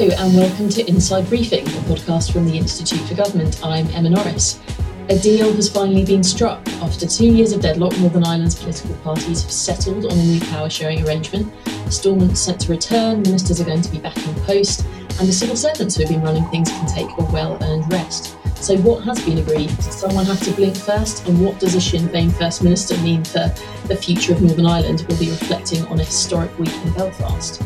[0.00, 3.60] and welcome to Inside Briefing, a podcast from the Institute for Government.
[3.62, 4.58] I'm Emma Norris.
[5.10, 6.66] A deal has finally been struck.
[6.80, 10.70] After two years of deadlock, Northern Ireland's political parties have settled on a new power
[10.70, 11.52] sharing arrangement.
[11.92, 14.86] Stormont's set to return, ministers are going to be back in post,
[15.18, 18.38] and the civil servants who have been running things can take a well earned rest.
[18.56, 19.68] So, what has been agreed?
[19.68, 21.28] Did someone have to blink first?
[21.28, 23.52] And what does a Sinn Féin First Minister mean for
[23.86, 25.04] the future of Northern Ireland?
[25.06, 27.62] We'll be reflecting on a historic week in Belfast.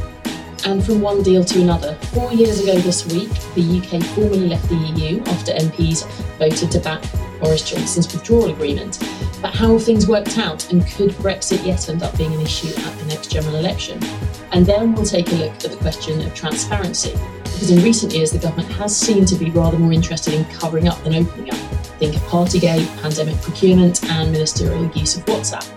[0.67, 4.67] And from one deal to another, four years ago this week, the UK formally left
[4.71, 6.07] the EU after MPs
[6.39, 7.03] voted to back
[7.39, 8.99] Boris Johnson's withdrawal agreement.
[9.43, 12.69] But how have things worked out, and could Brexit yet end up being an issue
[12.69, 14.03] at the next general election?
[14.53, 18.31] And then we'll take a look at the question of transparency, because in recent years
[18.31, 21.59] the government has seemed to be rather more interested in covering up than opening up.
[21.99, 25.69] Think of Partygate, pandemic procurement, and ministerial use of WhatsApp.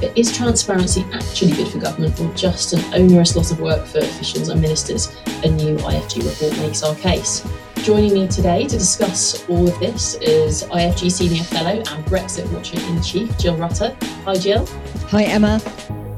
[0.00, 3.98] But is transparency actually good for government or just an onerous lot of work for
[3.98, 5.16] officials and ministers?
[5.42, 7.44] A new IFG report makes our case.
[7.82, 12.78] Joining me today to discuss all of this is IFG Senior Fellow and Brexit Watcher
[12.80, 13.96] in Chief, Jill Rutter.
[14.24, 14.66] Hi, Jill.
[15.08, 15.60] Hi, Emma.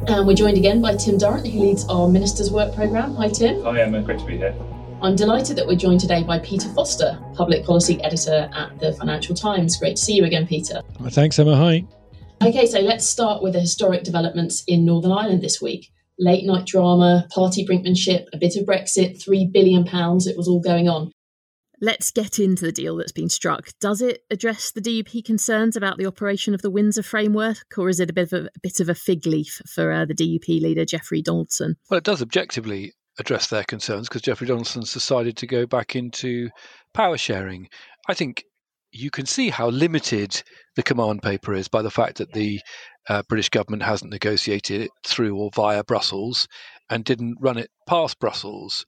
[0.09, 3.15] And we're joined again by Tim Durrant, who leads our Ministers' Work Programme.
[3.15, 3.63] Hi, Tim.
[3.63, 4.03] Hi, Emma.
[4.03, 4.55] Great to be here.
[5.01, 9.35] I'm delighted that we're joined today by Peter Foster, Public Policy Editor at the Financial
[9.35, 9.77] Times.
[9.79, 10.83] Great to see you again, Peter.
[11.11, 11.57] Thanks, Emma.
[11.57, 11.85] Hi.
[12.43, 15.93] Okay, so let's start with the historic developments in Northern Ireland this week.
[16.19, 20.89] Late night drama, party brinkmanship, a bit of Brexit, £3 billion, it was all going
[20.89, 21.13] on.
[21.83, 23.69] Let's get into the deal that's been struck.
[23.79, 28.01] Does it address the DUP concerns about the operation of the Windsor framework, or is
[28.01, 30.63] it a bit of a, a bit of a fig leaf for uh, the DUP
[30.63, 31.77] leader Jeffrey Donaldson?
[31.91, 36.49] Well, it does objectively address their concerns because Jeffrey Donaldson's decided to go back into
[36.95, 37.69] power sharing.
[38.09, 38.45] I think
[38.93, 40.43] you can see how limited
[40.81, 42.59] the command paper is by the fact that the
[43.07, 46.49] uh, British government hasn't negotiated it through or via Brussels
[46.89, 48.87] and didn't run it past Brussels.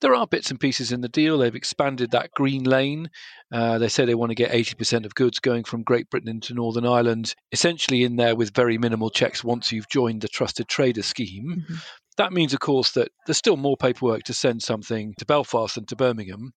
[0.00, 1.38] There are bits and pieces in the deal.
[1.38, 3.08] They've expanded that green lane.
[3.52, 6.54] Uh, they say they want to get 80% of goods going from Great Britain into
[6.54, 11.02] Northern Ireland, essentially in there with very minimal checks once you've joined the trusted trader
[11.02, 11.62] scheme.
[11.62, 11.74] Mm-hmm.
[12.18, 15.86] That means, of course, that there's still more paperwork to send something to Belfast than
[15.86, 16.52] to Birmingham.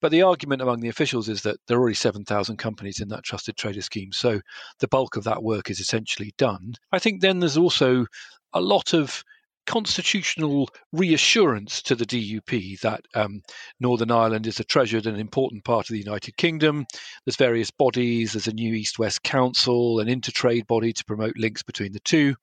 [0.00, 3.24] But the argument among the officials is that there are already 7,000 companies in that
[3.24, 4.12] trusted trader scheme.
[4.12, 4.40] So
[4.78, 6.74] the bulk of that work is essentially done.
[6.92, 8.06] I think then there's also
[8.52, 9.24] a lot of
[9.66, 13.42] constitutional reassurance to the DUP that um,
[13.80, 16.86] Northern Ireland is a treasured and important part of the United Kingdom.
[17.24, 21.64] There's various bodies, there's a new East West Council, an intertrade body to promote links
[21.64, 22.36] between the two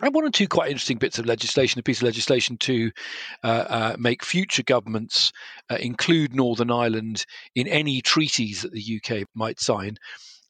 [0.00, 2.90] and one or two quite interesting bits of legislation, a piece of legislation to
[3.44, 5.32] uh, uh, make future governments
[5.70, 9.98] uh, include Northern Ireland in any treaties that the UK might sign.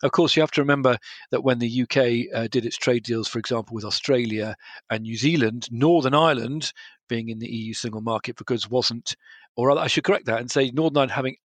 [0.04, 0.98] Of course, you have to remember
[1.30, 4.56] that when the UK uh, did its trade deals, for example, with Australia
[4.90, 6.72] and New Zealand, Northern Ireland,
[7.08, 9.16] being in the EU single market for goods, wasn't,
[9.56, 11.36] or I should correct that and say Northern Ireland having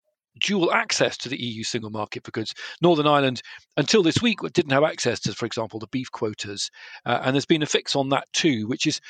[0.40, 2.54] dual access to the EU single market for goods.
[2.82, 3.42] Northern Ireland,
[3.76, 6.70] until this week, didn't have access to, for example, the beef quotas.
[7.04, 9.00] Uh, and there's been a fix on that too, which is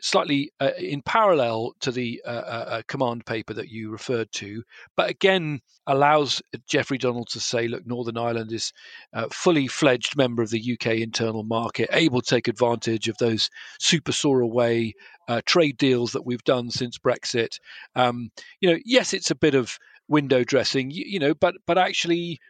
[0.00, 4.62] slightly uh, in parallel to the uh, uh, uh command paper that you referred to,
[4.96, 8.72] but again allows Jeffrey Donald to say, look, Northern Ireland is
[9.14, 13.48] a fully fledged member of the UK internal market, able to take advantage of those
[13.80, 14.94] super soar away
[15.28, 17.58] uh, trade deals that we've done since Brexit.
[17.96, 19.78] Um, you know, yes, it's a bit of
[20.08, 22.40] window dressing, you, you know, but but actually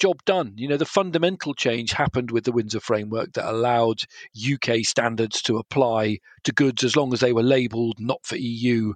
[0.00, 0.54] job done.
[0.56, 4.02] You know, the fundamental change happened with the Windsor framework that allowed
[4.36, 8.94] UK standards to apply to goods as long as they were labelled not for EU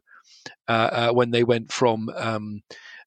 [0.69, 2.61] uh, uh, when they went from um,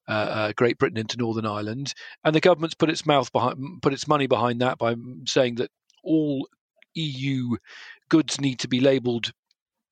[0.07, 1.93] uh, uh, Great Britain into Northern Ireland.
[2.23, 4.95] And the government's put its mouth behind, put its money behind that by
[5.25, 5.71] saying that
[6.03, 6.47] all
[6.95, 7.57] EU
[8.09, 9.31] goods need to be labelled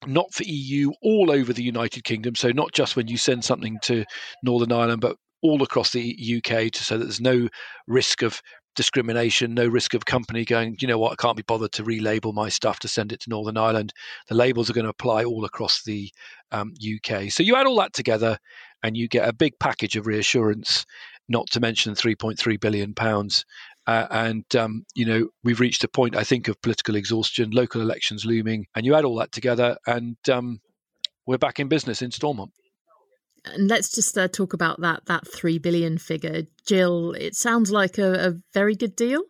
[0.06, 2.34] not for EU, all over the United Kingdom.
[2.34, 4.04] So not just when you send something to
[4.42, 7.48] Northern Ireland, but all across the UK to so that there's no
[7.86, 8.40] risk of
[8.78, 12.32] discrimination, no risk of company going, you know what, I can't be bothered to relabel
[12.32, 13.92] my stuff to send it to Northern Ireland.
[14.28, 16.10] The labels are going to apply all across the
[16.52, 17.30] um, UK.
[17.30, 18.38] So you add all that together
[18.82, 20.86] and you get a big package of reassurance,
[21.28, 23.44] not to mention 3.3 billion pounds
[23.88, 27.80] uh, and um, you know we've reached a point, I think, of political exhaustion, local
[27.80, 30.60] elections looming, and you add all that together, and um,
[31.26, 32.52] we're back in business in Stormont.
[33.46, 37.12] And let's just uh, talk about that that three billion figure, Jill.
[37.12, 39.22] It sounds like a, a very good deal.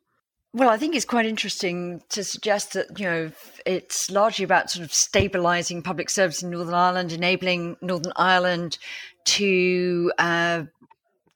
[0.52, 3.30] Well, I think it's quite interesting to suggest that you know
[3.64, 8.78] it's largely about sort of stabilising public service in Northern Ireland, enabling Northern Ireland
[9.26, 10.64] to uh,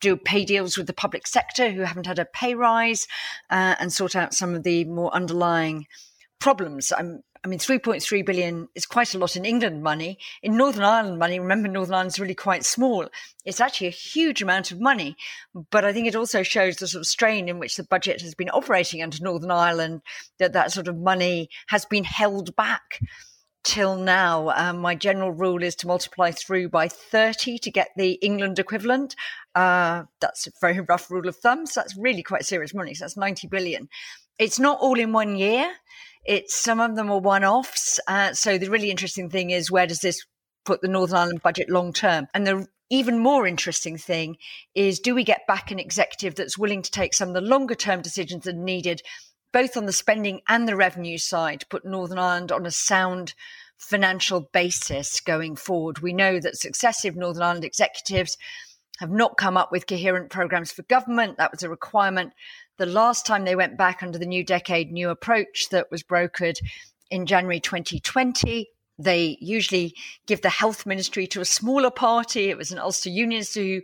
[0.03, 3.09] do pay deals with the public sector who haven't had a pay rise
[3.49, 5.87] uh, and sort out some of the more underlying
[6.41, 6.93] problems.
[6.93, 10.19] I'm, I mean, 3.3 billion is quite a lot in England money.
[10.43, 13.09] In Northern Ireland money, remember Northern Ireland's really quite small.
[13.45, 15.17] It's actually a huge amount of money.
[15.71, 18.35] But I think it also shows the sort of strain in which the budget has
[18.35, 20.03] been operating under Northern Ireland,
[20.39, 23.01] that that sort of money has been held back
[23.65, 24.51] till now.
[24.51, 29.15] Um, my general rule is to multiply through by 30 to get the England equivalent.
[29.55, 31.67] Uh, that's a very rough rule of thumb.
[31.67, 32.95] So that's really quite serious money.
[32.95, 33.89] So that's 90 billion.
[34.39, 35.71] It's not all in one year.
[36.25, 38.01] It's some of them are one-offs.
[38.07, 40.25] Uh, so the really interesting thing is where does this
[40.65, 42.29] put the Northern Ireland budget long term?
[42.33, 44.37] And the even more interesting thing
[44.75, 47.75] is do we get back an executive that's willing to take some of the longer
[47.75, 49.03] term decisions that are needed,
[49.53, 53.35] both on the spending and the revenue side, to put Northern Ireland on a sound
[53.79, 56.01] financial basis going forward?
[56.01, 58.37] We know that successive Northern Ireland executives
[59.03, 61.37] have not come up with coherent programs for government.
[61.37, 62.33] That was a requirement
[62.79, 66.57] the last time they went back under the new decade, new approach that was brokered
[67.11, 68.69] in January 2020.
[68.99, 69.97] They usually
[70.29, 72.49] give the health ministry to a smaller party.
[72.49, 73.81] It was an Ulster Unionist who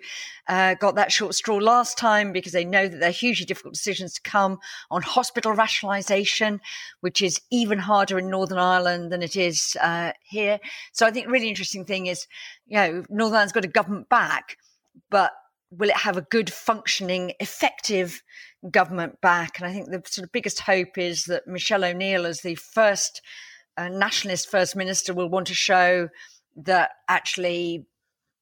[0.46, 4.14] uh, got that short straw last time because they know that they're hugely difficult decisions
[4.14, 6.60] to come on hospital rationalisation,
[7.00, 10.60] which is even harder in Northern Ireland than it is uh, here.
[10.92, 12.28] So I think the really interesting thing is,
[12.68, 14.56] you know, Northern Ireland's got a government back,
[15.10, 15.32] but
[15.70, 18.22] will it have a good functioning, effective
[18.70, 19.58] government back?
[19.58, 23.20] And I think the sort of biggest hope is that Michelle O'Neill, as the first
[23.76, 26.08] uh, nationalist first minister, will want to show
[26.56, 27.86] that actually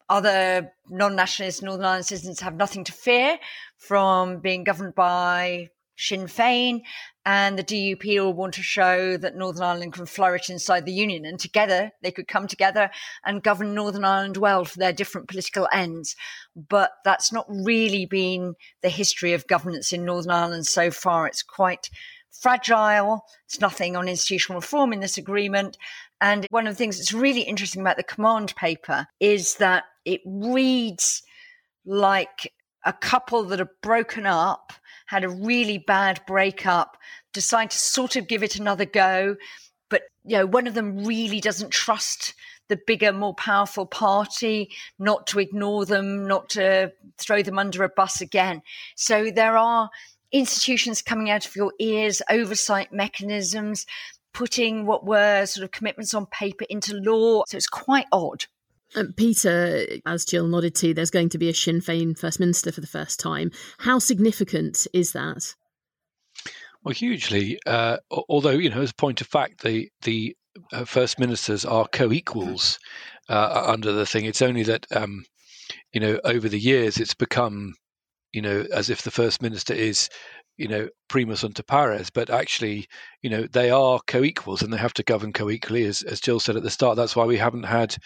[0.08, 3.38] other non-nationalist Northern Ireland citizens have nothing to fear
[3.76, 6.82] from being governed by Sinn Féin,
[7.26, 11.26] and the DUP will want to show that Northern Ireland can flourish inside the Union,
[11.26, 12.88] and together they could come together
[13.24, 16.14] and govern Northern Ireland well for their different political ends.
[16.54, 21.26] But that's not really been the history of governance in Northern Ireland so far.
[21.26, 21.90] It's quite
[22.30, 23.24] fragile.
[23.46, 25.76] It's nothing on institutional reform in this agreement.
[26.20, 30.20] And one of the things that's really interesting about the command paper is that it
[30.24, 31.24] reads
[31.84, 32.52] like
[32.86, 34.72] a couple that are broken up
[35.06, 36.96] had a really bad breakup,
[37.34, 39.36] decide to sort of give it another go.
[39.90, 42.34] But, you know, one of them really doesn't trust
[42.68, 47.88] the bigger, more powerful party, not to ignore them, not to throw them under a
[47.88, 48.62] bus again.
[48.96, 49.90] So there are
[50.32, 53.86] institutions coming out of your ears, oversight mechanisms,
[54.34, 57.44] putting what were sort of commitments on paper into law.
[57.46, 58.46] So it's quite odd.
[58.94, 62.70] Um, Peter, as Jill nodded to, there's going to be a Sinn Féin First Minister
[62.72, 63.50] for the first time.
[63.78, 65.54] How significant is that?
[66.84, 67.58] Well, hugely.
[67.66, 67.96] Uh,
[68.28, 70.36] although, you know, as a point of fact, the the
[70.72, 72.78] uh, First Ministers are co-equals
[73.28, 74.24] uh, under the thing.
[74.24, 75.24] It's only that, um,
[75.92, 77.74] you know, over the years, it's become,
[78.32, 80.08] you know, as if the First Minister is
[80.56, 82.86] you know, primus inter pares, but actually,
[83.22, 86.56] you know, they are co-equals and they have to govern co-equally, as, as Jill said
[86.56, 86.96] at the start.
[86.96, 87.96] That's why we haven't had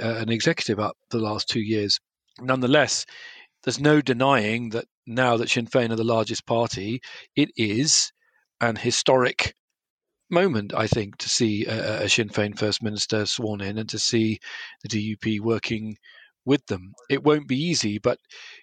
[0.00, 1.98] uh, an executive up the last two years.
[2.40, 3.06] Nonetheless,
[3.62, 7.00] there's no denying that now that Sinn Féin are the largest party,
[7.36, 8.12] it is
[8.60, 9.54] an historic
[10.30, 13.98] moment, I think, to see a, a Sinn Féin First Minister sworn in and to
[13.98, 14.38] see
[14.82, 15.96] the DUP working
[16.44, 16.92] with them.
[17.08, 18.18] It won't be easy, but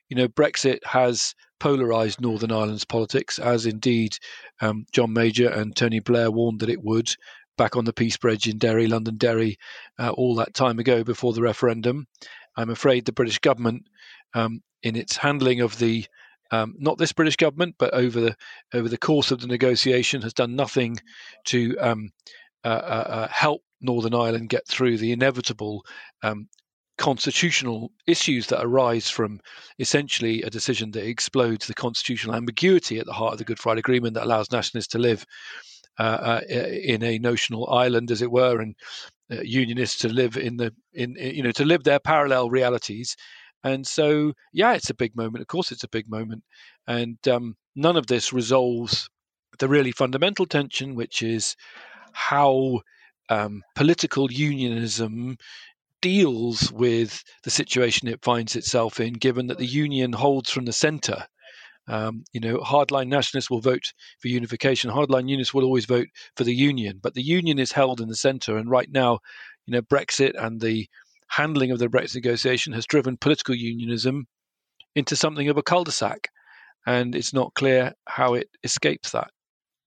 [0.09, 4.17] you know, Brexit has polarized Northern Ireland's politics, as indeed
[4.61, 7.13] um, John Major and Tony Blair warned that it would
[7.55, 9.59] back on the Peace Bridge in Derry, Londonderry,
[9.99, 12.07] uh, all that time ago before the referendum.
[12.57, 13.83] I'm afraid the British government,
[14.33, 16.07] um, in its handling of the
[16.49, 18.35] um, not this British government, but over the
[18.73, 20.97] over the course of the negotiation, has done nothing
[21.45, 22.09] to um,
[22.65, 25.85] uh, uh, uh help Northern Ireland get through the inevitable
[26.23, 26.49] um,
[27.01, 29.41] constitutional issues that arise from
[29.79, 33.79] essentially a decision that explodes the constitutional ambiguity at the heart of the Good Friday
[33.79, 35.25] Agreement that allows nationalists to live
[35.97, 38.75] uh, uh, in a notional island, as it were, and
[39.31, 43.15] uh, unionists to live in the in, in, you know to live their parallel realities.
[43.63, 45.41] And so, yeah, it's a big moment.
[45.41, 46.43] Of course, it's a big moment,
[46.87, 49.09] and um, none of this resolves
[49.57, 51.55] the really fundamental tension, which is
[52.13, 52.81] how
[53.29, 55.37] um, political unionism
[56.01, 60.73] deals with the situation it finds itself in, given that the union holds from the
[60.73, 61.25] centre.
[61.87, 64.91] Um, you know, hardline nationalists will vote for unification.
[64.91, 68.15] Hardline unionists will always vote for the union, but the union is held in the
[68.15, 68.57] centre.
[68.57, 69.19] And right now,
[69.65, 70.87] you know, Brexit and the
[71.27, 74.27] handling of the Brexit negotiation has driven political unionism
[74.95, 76.27] into something of a cul-de-sac,
[76.85, 79.31] and it's not clear how it escapes that.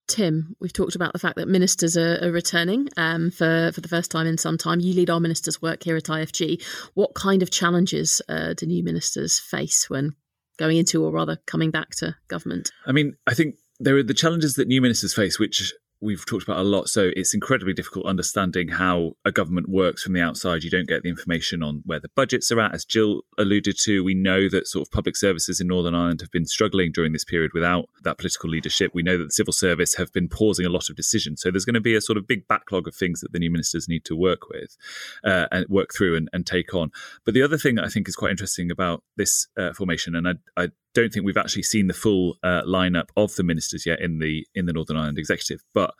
[0.07, 3.87] Tim, we've talked about the fact that ministers are, are returning um, for, for the
[3.87, 4.79] first time in some time.
[4.79, 6.63] You lead our ministers' work here at IFG.
[6.93, 10.15] What kind of challenges uh, do new ministers face when
[10.57, 12.71] going into, or rather coming back to government?
[12.85, 15.73] I mean, I think there are the challenges that new ministers face, which
[16.05, 16.87] we've talked about a lot.
[16.87, 20.63] So it's incredibly difficult understanding how a government works from the outside.
[20.63, 22.73] You don't get the information on where the budgets are at.
[22.73, 26.31] As Jill alluded to, we know that sort of public services in Northern Ireland have
[26.31, 28.91] been struggling during this period without that political leadership.
[28.93, 31.41] We know that the civil service have been pausing a lot of decisions.
[31.41, 33.49] So there's going to be a sort of big backlog of things that the new
[33.49, 34.77] ministers need to work with
[35.23, 36.91] uh, and work through and, and, take on.
[37.25, 40.33] But the other thing I think is quite interesting about this uh, formation, and I,
[40.55, 44.17] I don't think we've actually seen the full uh, lineup of the ministers yet in
[44.17, 45.63] the in the Northern Ireland executive.
[45.73, 45.93] But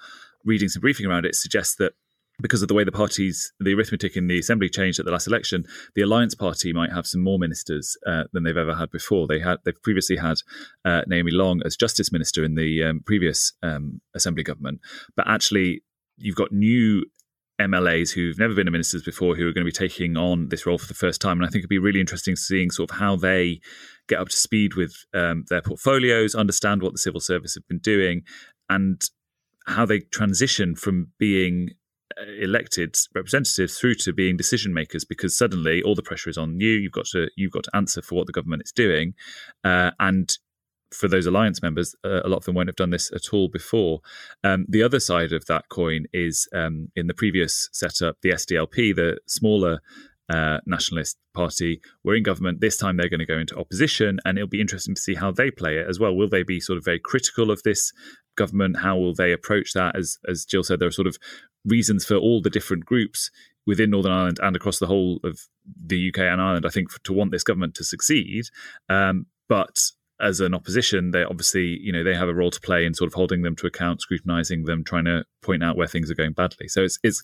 [0.44, 1.94] reading some briefing around it suggests that
[2.42, 5.28] because of the way the parties, the arithmetic in the assembly changed at the last
[5.28, 9.28] election, the Alliance Party might have some more ministers uh, than they've ever had before.
[9.28, 10.38] They had they've previously had
[10.84, 14.82] uh, Naomi Long as Justice Minister in the um, previous um, assembly government,
[15.16, 15.84] but actually
[16.18, 17.06] you've got new
[17.60, 20.78] MLAs who've never been ministers before who are going to be taking on this role
[20.78, 21.38] for the first time.
[21.38, 23.62] And I think it'd be really interesting seeing sort of how they
[24.08, 27.80] get up to speed with um, their portfolios, understand what the civil service have been
[27.80, 28.24] doing,
[28.70, 29.02] and
[29.68, 31.72] how they transition from being
[32.20, 36.60] uh, elected representatives through to being decision makers because suddenly all the pressure is on
[36.60, 39.16] you you've got to you've got to answer for what the government is doing
[39.64, 40.38] uh, and
[40.96, 43.50] for those alliance members, uh, a lot of them won't have done this at all
[43.50, 44.00] before.
[44.44, 48.96] Um, the other side of that coin is um, in the previous setup, the SDLP,
[48.96, 49.82] the smaller
[50.29, 52.62] uh, nationalist party, were in government.
[52.62, 55.32] This time they're going to go into opposition, and it'll be interesting to see how
[55.32, 56.15] they play it as well.
[56.15, 57.91] Will they be sort of very critical of this
[58.36, 58.77] government?
[58.77, 59.96] How will they approach that?
[59.96, 61.17] As as Jill said, there are sort of
[61.65, 63.32] reasons for all the different groups
[63.65, 65.39] within Northern Ireland and across the whole of
[65.86, 66.65] the UK and Ireland.
[66.65, 68.46] I think for, to want this government to succeed,
[68.89, 69.77] um, but
[70.22, 73.08] as an opposition, they obviously, you know, they have a role to play in sort
[73.08, 76.34] of holding them to account, scrutinizing them, trying to point out where things are going
[76.34, 76.67] badly.
[76.67, 77.22] So it's it's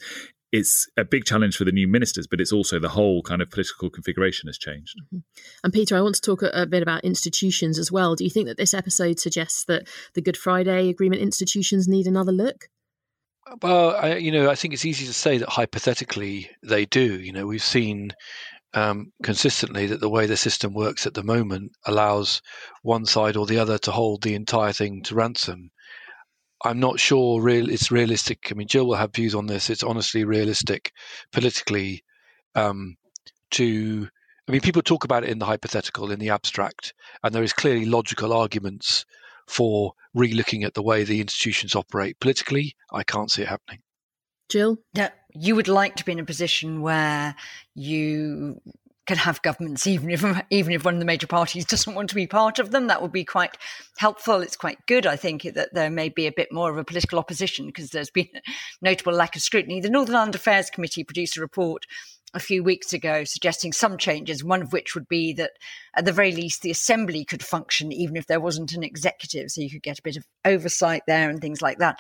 [0.52, 3.50] it's a big challenge for the new ministers, but it's also the whole kind of
[3.50, 4.96] political configuration has changed.
[5.06, 5.20] Mm-hmm.
[5.64, 8.16] And Peter, I want to talk a, a, bit about institutions as well.
[8.16, 12.34] Do you think that this episode suggests that the Good Friday Agreement institutions need another
[12.34, 12.68] look?
[13.62, 17.20] Well, I, you know, I think it's easy to say that hypothetically they do.
[17.20, 18.12] You know, we've seen
[18.74, 22.42] um, consistently that the way the system works at the moment allows
[22.84, 25.72] one side or the other to hold the entire thing to ransom.
[26.64, 28.50] I'm not sure real it's realistic.
[28.52, 29.70] I mean, Jill will have views on this.
[29.70, 30.92] It's honestly realistic
[31.32, 32.04] politically
[32.56, 32.98] um,
[33.52, 34.08] to.
[34.48, 37.54] I mean, people talk about it in the hypothetical, in the abstract, and there is
[37.54, 39.06] clearly logical arguments
[39.48, 42.76] for relooking at the way the institutions operate politically.
[42.92, 43.80] I can't see it happening.
[44.50, 44.78] Jill?
[44.94, 47.36] Yeah, you would like to be in a position where
[47.74, 48.60] you
[49.12, 52.16] can have governments, even if even if one of the major parties doesn't want to
[52.16, 52.88] be part of them.
[52.88, 53.58] That would be quite
[53.98, 54.40] helpful.
[54.40, 57.20] It's quite good, I think, that there may be a bit more of a political
[57.20, 58.42] opposition because there's been a
[58.82, 59.82] notable lack of scrutiny.
[59.82, 61.86] The Northern Ireland Affairs Committee produced a report
[62.34, 65.52] a few weeks ago suggesting some changes, one of which would be that
[65.94, 69.60] at the very least the assembly could function even if there wasn't an executive, so
[69.60, 72.00] you could get a bit of oversight there and things like that.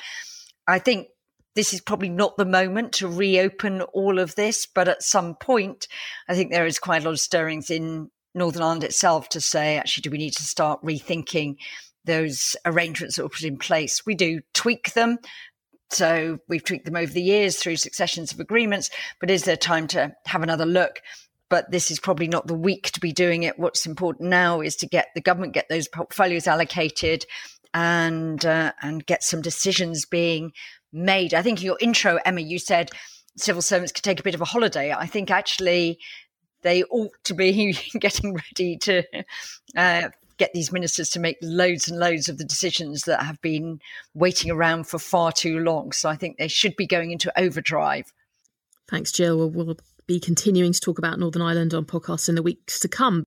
[0.65, 1.09] I think
[1.55, 5.87] this is probably not the moment to reopen all of this, but at some point,
[6.27, 9.77] I think there is quite a lot of stirrings in Northern Ireland itself to say,
[9.77, 11.57] actually, do we need to start rethinking
[12.05, 14.05] those arrangements that were put in place?
[14.05, 15.17] We do tweak them.
[15.89, 18.89] So we've tweaked them over the years through successions of agreements,
[19.19, 21.01] but is there time to have another look?
[21.49, 23.59] But this is probably not the week to be doing it.
[23.59, 27.25] What's important now is to get the government, get those portfolios allocated,
[27.73, 30.53] and uh, and get some decisions being
[30.93, 31.33] made.
[31.33, 32.91] I think in your intro, Emma, you said
[33.37, 34.93] civil servants could take a bit of a holiday.
[34.93, 35.99] I think actually
[36.61, 39.03] they ought to be getting ready to
[39.75, 43.79] uh, get these ministers to make loads and loads of the decisions that have been
[44.13, 45.91] waiting around for far too long.
[45.91, 48.11] So I think they should be going into overdrive.
[48.89, 49.37] Thanks, Jill.
[49.37, 52.87] We'll, we'll be continuing to talk about Northern Ireland on podcasts in the weeks to
[52.87, 53.23] come.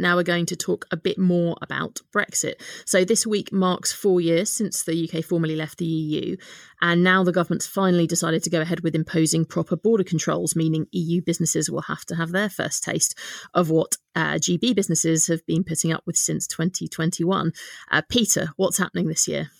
[0.00, 2.54] Now we're going to talk a bit more about Brexit.
[2.86, 6.36] So this week marks four years since the UK formally left the EU,
[6.80, 10.86] and now the government's finally decided to go ahead with imposing proper border controls, meaning
[10.92, 13.18] EU businesses will have to have their first taste
[13.54, 17.52] of what uh, GB businesses have been putting up with since 2021.
[17.90, 19.50] Uh, Peter, what's happening this year?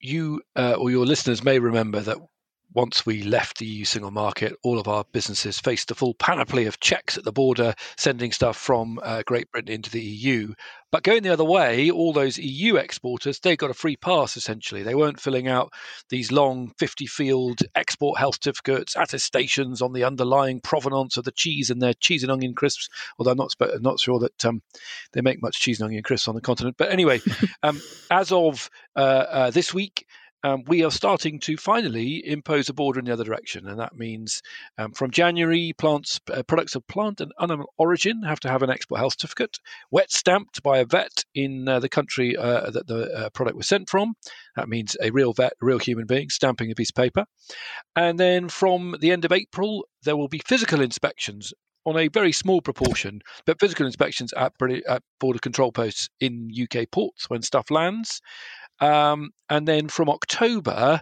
[0.00, 2.18] You uh, or your listeners may remember that
[2.74, 6.66] once we left the EU single market, all of our businesses faced the full panoply
[6.66, 10.52] of checks at the border, sending stuff from uh, Great Britain into the EU.
[10.90, 14.82] But going the other way, all those EU exporters, they got a free pass essentially.
[14.82, 15.72] They weren't filling out
[16.08, 21.70] these long 50 field export health certificates, attestations on the underlying provenance of the cheese
[21.70, 22.88] in their cheese and onion crisps.
[23.18, 24.62] Although I'm not, not sure that um,
[25.12, 26.76] they make much cheese and onion crisps on the continent.
[26.76, 27.20] But anyway,
[27.62, 30.06] um, as of uh, uh, this week,
[30.44, 33.96] um, we are starting to finally impose a border in the other direction, and that
[33.96, 34.42] means
[34.76, 38.68] um, from January, plants uh, products of plant and animal origin have to have an
[38.68, 39.58] export health certificate,
[39.90, 43.66] wet stamped by a vet in uh, the country uh, that the uh, product was
[43.66, 44.14] sent from.
[44.54, 47.24] That means a real vet, a real human being stamping a piece of paper,
[47.96, 51.54] and then from the end of April, there will be physical inspections
[51.86, 54.52] on a very small proportion, but physical inspections at,
[54.88, 58.20] at border control posts in UK ports when stuff lands.
[58.80, 61.00] Um, and then from October,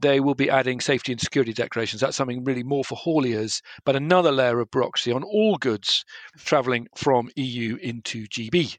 [0.00, 2.00] they will be adding safety and security declarations.
[2.00, 6.04] That's something really more for hauliers, but another layer of bureaucracy on all goods
[6.38, 8.78] travelling from EU into GB.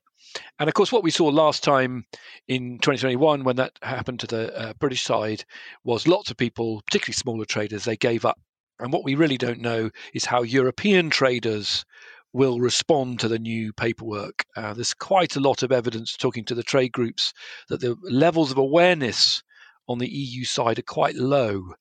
[0.59, 2.05] And of course, what we saw last time
[2.47, 5.43] in 2021 when that happened to the uh, British side
[5.83, 8.39] was lots of people, particularly smaller traders, they gave up.
[8.79, 11.83] And what we really don't know is how European traders
[12.33, 14.45] will respond to the new paperwork.
[14.55, 17.33] Uh, there's quite a lot of evidence talking to the trade groups
[17.69, 19.41] that the levels of awareness
[19.87, 21.73] on the EU side are quite low.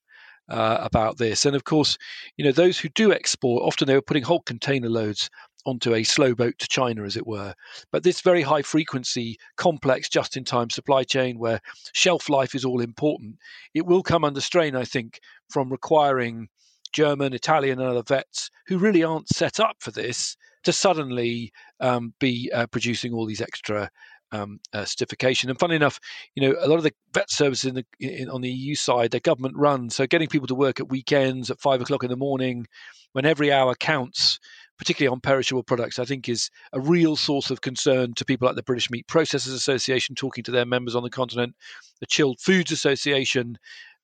[0.51, 1.95] Uh, about this, and of course,
[2.35, 5.29] you know those who do export often they were putting whole container loads
[5.65, 7.53] onto a slow boat to China, as it were.
[7.91, 11.61] But this very high frequency, complex, just in time supply chain where
[11.93, 13.37] shelf life is all important,
[13.73, 16.47] it will come under strain, I think, from requiring
[16.93, 22.13] German, Italian, and other vets who really aren't set up for this to suddenly um,
[22.19, 23.89] be uh, producing all these extra
[24.31, 25.49] um, uh, certification.
[25.49, 25.99] And funny enough,
[26.35, 29.11] you know, a lot of the vet services in the, in, on the EU side,
[29.11, 29.89] they're government run.
[29.89, 32.67] So getting people to work at weekends at five o'clock in the morning,
[33.13, 34.39] when every hour counts,
[34.77, 38.55] particularly on perishable products, I think is a real source of concern to people like
[38.55, 41.55] the British Meat Processors Association, talking to their members on the continent,
[41.99, 43.57] the Chilled Foods Association,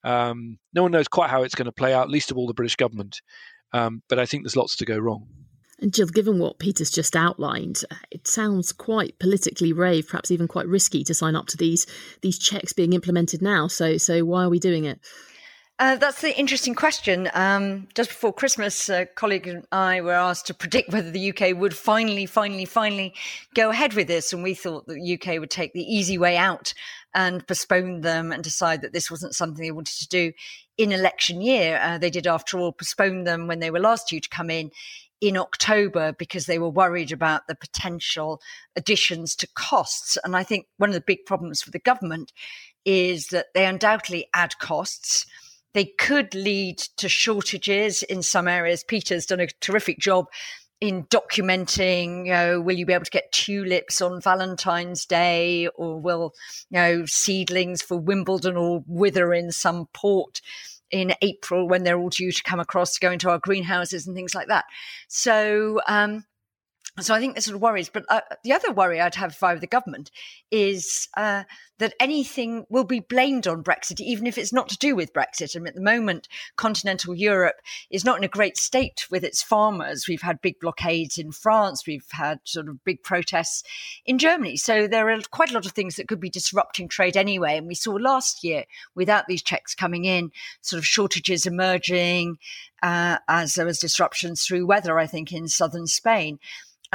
[0.05, 2.53] um, no one knows quite how it's going to play out, least of all the
[2.53, 3.21] British government.
[3.73, 5.27] Um, but I think there's lots to go wrong.
[5.79, 10.67] And Jill, given what Peter's just outlined, it sounds quite politically brave, perhaps even quite
[10.67, 11.85] risky, to sign up to these
[12.21, 13.67] these checks being implemented now.
[13.67, 14.99] So, so why are we doing it?
[15.77, 17.29] Uh, that's the interesting question.
[17.33, 21.57] Um, just before Christmas, a colleague and I were asked to predict whether the UK
[21.57, 23.13] would finally, finally, finally
[23.55, 24.31] go ahead with this.
[24.31, 26.73] And we thought that the UK would take the easy way out
[27.13, 30.31] and postpone them and decide that this wasn't something they wanted to do
[30.77, 31.77] in election year.
[31.81, 34.71] Uh, they did, after all, postpone them when they were last due to come in
[35.27, 38.41] in October because they were worried about the potential
[38.75, 40.17] additions to costs.
[40.23, 42.31] And I think one of the big problems for the government
[42.85, 45.25] is that they undoubtedly add costs
[45.75, 48.81] they could lead to shortages in some areas.
[48.81, 50.27] Peter's done a terrific job
[50.79, 55.99] in documenting, you know, will you be able to get tulips on Valentine's Day or
[55.99, 56.33] will,
[56.69, 60.39] you know, seedlings for Wimbledon all wither in some port
[60.95, 64.15] in April when they're all due to come across to go into our greenhouses and
[64.15, 64.63] things like that.
[65.09, 66.23] So, um,
[67.01, 67.89] so I think there's sort of worries.
[67.89, 70.11] But uh, the other worry I'd have if I were the government
[70.49, 71.43] is uh,
[71.79, 75.55] that anything will be blamed on Brexit, even if it's not to do with Brexit.
[75.55, 77.57] And at the moment, continental Europe
[77.89, 80.07] is not in a great state with its farmers.
[80.07, 81.85] We've had big blockades in France.
[81.85, 83.63] We've had sort of big protests
[84.05, 84.55] in Germany.
[84.55, 87.57] So there are quite a lot of things that could be disrupting trade anyway.
[87.57, 88.63] And we saw last year,
[88.95, 90.31] without these checks coming in,
[90.61, 92.37] sort of shortages emerging
[92.85, 96.39] uh, as there was disruptions through weather, I think, in southern Spain.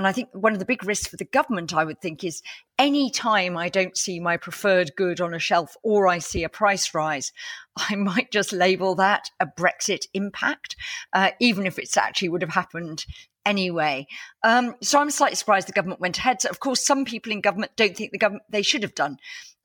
[0.01, 2.41] And I think one of the big risks for the government, I would think, is
[2.79, 6.49] any time I don't see my preferred good on a shelf or I see a
[6.49, 7.35] price rise,
[7.77, 10.75] I might just label that a Brexit impact,
[11.13, 13.05] uh, even if it's actually would have happened
[13.45, 14.07] anyway.
[14.43, 16.41] Um, so I'm slightly surprised the government went ahead.
[16.41, 19.19] So of course, some people in government don't think the government they should have done.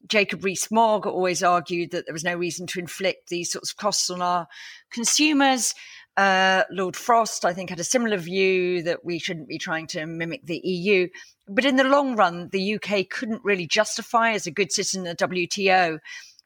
[0.05, 4.09] Jacob Rees-Mogg always argued that there was no reason to inflict these sorts of costs
[4.09, 4.47] on our
[4.91, 5.73] consumers.
[6.17, 10.05] Uh, Lord Frost, I think, had a similar view that we shouldn't be trying to
[10.05, 11.09] mimic the EU.
[11.47, 15.17] But in the long run, the UK couldn't really justify, as a good citizen of
[15.17, 15.99] the WTO,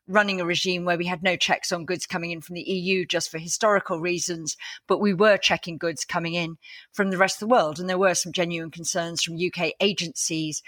[0.08, 3.06] running a regime where we had no checks on goods coming in from the EU
[3.06, 6.58] just for historical reasons, but we were checking goods coming in
[6.92, 7.80] from the rest of the world.
[7.80, 10.64] And there were some genuine concerns from UK agencies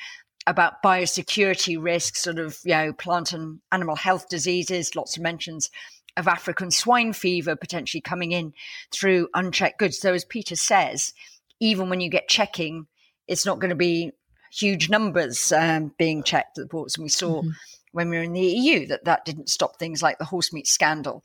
[0.45, 5.69] about biosecurity risks, sort of, you know, plant and animal health diseases, lots of mentions
[6.17, 8.53] of African swine fever potentially coming in
[8.91, 9.99] through unchecked goods.
[9.99, 11.13] So, as Peter says,
[11.59, 12.87] even when you get checking,
[13.27, 14.11] it's not going to be
[14.51, 16.97] huge numbers um, being checked at the ports.
[16.97, 17.49] And we saw mm-hmm.
[17.91, 20.67] when we were in the EU that that didn't stop things like the horse meat
[20.67, 21.23] scandal.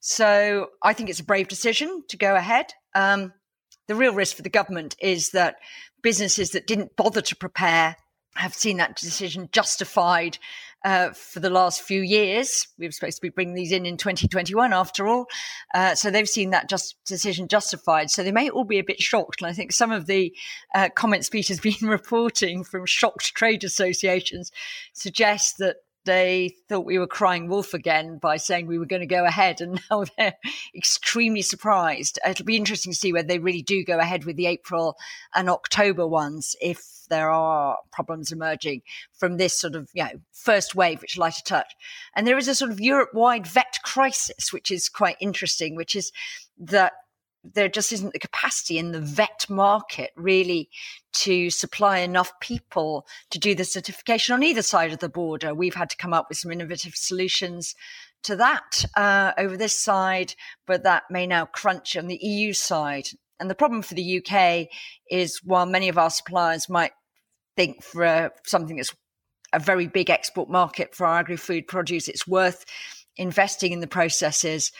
[0.00, 2.72] So, I think it's a brave decision to go ahead.
[2.94, 3.32] Um,
[3.86, 5.56] the real risk for the government is that
[6.02, 7.96] businesses that didn't bother to prepare
[8.36, 10.38] have seen that decision justified
[10.84, 12.68] uh, for the last few years.
[12.78, 15.26] We were supposed to be bringing these in in 2021, after all.
[15.74, 18.10] Uh, so they've seen that just decision justified.
[18.10, 19.40] So they may all be a bit shocked.
[19.40, 20.34] And I think some of the
[20.74, 24.52] uh, comments Peter's been reporting from shocked trade associations
[24.92, 29.06] suggest that they thought we were crying wolf again by saying we were going to
[29.06, 30.34] go ahead, and now they're
[30.74, 32.18] extremely surprised.
[32.26, 34.96] It'll be interesting to see whether they really do go ahead with the April
[35.34, 38.80] and October ones if there are problems emerging
[39.12, 41.72] from this sort of you know first wave, which light a touch.
[42.14, 46.12] And there is a sort of Europe-wide vet crisis, which is quite interesting, which is
[46.58, 46.92] that
[47.52, 50.70] there just isn't the capacity in the vet market really
[51.12, 55.54] to supply enough people to do the certification on either side of the border.
[55.54, 57.74] We've had to come up with some innovative solutions
[58.22, 60.34] to that uh, over this side,
[60.66, 63.08] but that may now crunch on the EU side.
[63.38, 64.68] And the problem for the UK
[65.10, 66.92] is while many of our suppliers might
[67.56, 68.94] think for uh, something that's
[69.52, 72.64] a very big export market for our agri food produce, it's worth
[73.16, 74.72] investing in the processes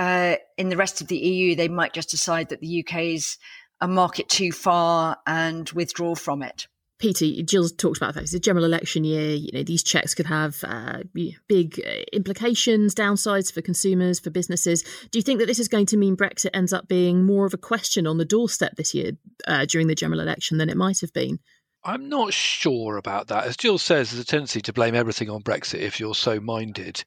[0.00, 3.36] uh, in the rest of the EU, they might just decide that the UK is
[3.82, 6.66] a market too far and withdraw from it.
[6.98, 9.34] Peter, Jill's talked about the fact it's a general election year.
[9.34, 11.00] You know, these checks could have uh,
[11.48, 14.82] big uh, implications, downsides for consumers, for businesses.
[15.10, 17.52] Do you think that this is going to mean Brexit ends up being more of
[17.52, 19.12] a question on the doorstep this year
[19.46, 21.38] uh, during the general election than it might have been?
[21.82, 23.46] I'm not sure about that.
[23.46, 27.02] As Jill says, there's a tendency to blame everything on Brexit if you're so minded.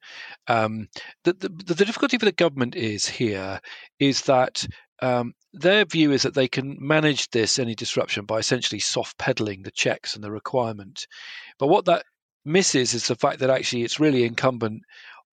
[0.48, 0.88] Um,
[1.24, 3.62] the, the, the, difficulty for the government is here
[4.00, 4.66] is that
[5.00, 9.62] um, their view is that they can manage this any disruption by essentially soft pedaling
[9.62, 11.06] the checks and the requirement.
[11.60, 12.06] But what that
[12.44, 14.82] misses is the fact that actually it's really incumbent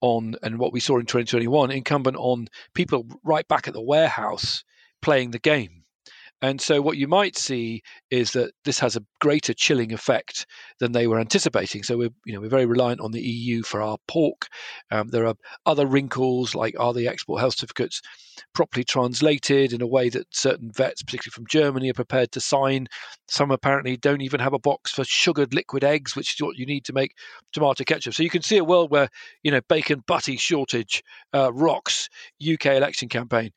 [0.03, 4.65] on, and what we saw in 2021, incumbent on people right back at the warehouse
[5.01, 5.80] playing the game
[6.43, 10.47] and so what you might see is that this has a greater chilling effect
[10.79, 11.83] than they were anticipating.
[11.83, 14.47] So we're you know we're very reliant on the EU for our pork.
[14.91, 15.35] Um, there are
[15.67, 18.01] other wrinkles like are the export health certificates
[18.55, 22.87] properly translated in a way that certain vets, particularly from Germany, are prepared to sign.
[23.29, 26.65] Some apparently don't even have a box for sugared liquid eggs, which is what you
[26.65, 27.13] need to make
[27.53, 28.15] tomato ketchup.
[28.15, 29.09] So you can see a world where
[29.43, 31.03] you know bacon butty shortage
[31.35, 32.09] uh, rocks
[32.43, 33.51] UK election campaign.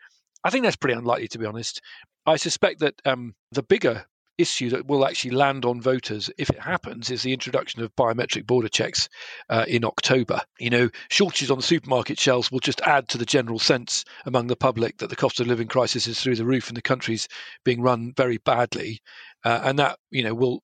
[0.44, 1.82] I think that's pretty unlikely, to be honest.
[2.26, 4.06] I suspect that um, the bigger
[4.38, 8.48] issue that will actually land on voters if it happens is the introduction of biometric
[8.48, 9.08] border checks
[9.50, 10.42] uh, in October.
[10.60, 14.48] You know, shortages on the supermarket shelves will just add to the general sense among
[14.48, 17.28] the public that the cost of living crisis is through the roof and the country's
[17.64, 19.02] being run very badly,
[19.44, 20.64] uh, and that you know will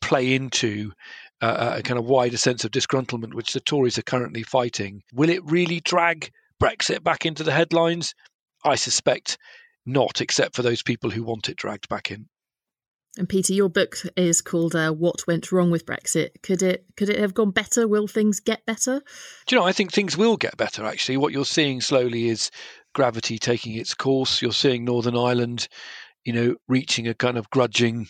[0.00, 0.92] play into
[1.40, 5.02] uh, a kind of wider sense of disgruntlement which the Tories are currently fighting.
[5.12, 6.30] Will it really drag
[6.62, 8.14] Brexit back into the headlines?
[8.64, 9.38] I suspect
[9.88, 12.28] not, except for those people who want it dragged back in.
[13.16, 17.08] And Peter, your book is called uh, "What Went Wrong with Brexit." Could it could
[17.08, 17.88] it have gone better?
[17.88, 19.00] Will things get better?
[19.46, 19.66] Do you know?
[19.66, 20.84] I think things will get better.
[20.84, 22.50] Actually, what you're seeing slowly is
[22.94, 24.40] gravity taking its course.
[24.40, 25.68] You're seeing Northern Ireland,
[26.24, 28.08] you know, reaching a kind of grudging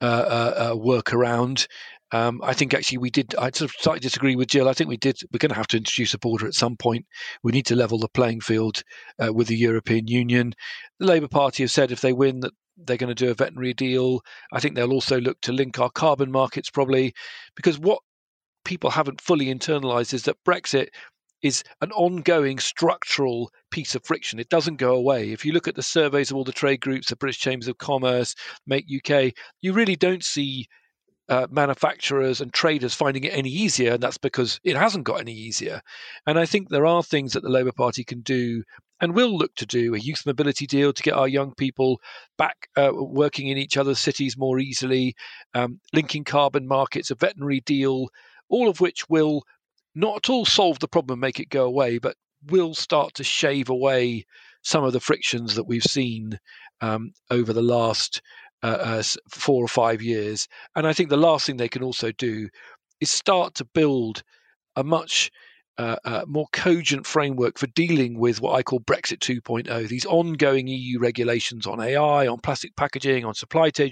[0.00, 1.68] uh, uh, uh workaround.
[2.12, 3.34] Um, I think actually we did.
[3.36, 4.68] I sort of slightly disagree with Jill.
[4.68, 5.18] I think we did.
[5.32, 7.06] We're going to have to introduce a border at some point.
[7.42, 8.82] We need to level the playing field
[9.24, 10.54] uh, with the European Union.
[10.98, 13.74] The Labour Party have said if they win that they're going to do a veterinary
[13.74, 14.22] deal.
[14.52, 17.14] I think they'll also look to link our carbon markets probably,
[17.54, 18.00] because what
[18.64, 20.88] people haven't fully internalized is that Brexit
[21.42, 24.38] is an ongoing structural piece of friction.
[24.38, 25.30] It doesn't go away.
[25.30, 27.78] If you look at the surveys of all the trade groups, the British Chambers of
[27.78, 28.34] Commerce,
[28.66, 30.66] Make UK, you really don't see
[31.30, 35.32] uh, manufacturers and traders finding it any easier, and that's because it hasn't got any
[35.32, 35.80] easier.
[36.26, 38.64] And I think there are things that the Labour Party can do
[39.00, 42.00] and will look to do a youth mobility deal to get our young people
[42.36, 45.14] back uh, working in each other's cities more easily,
[45.54, 48.08] um, linking carbon markets, a veterinary deal,
[48.48, 49.44] all of which will
[49.94, 52.16] not at all solve the problem, make it go away, but
[52.48, 54.26] will start to shave away
[54.62, 56.38] some of the frictions that we've seen
[56.80, 58.20] um, over the last
[58.62, 60.46] uh, uh, four or five years.
[60.76, 62.48] And I think the last thing they can also do
[63.00, 64.22] is start to build
[64.76, 65.30] a much
[65.78, 70.68] uh, uh, more cogent framework for dealing with what I call Brexit 2.0, these ongoing
[70.68, 73.90] EU regulations on AI, on plastic packaging, on supply chain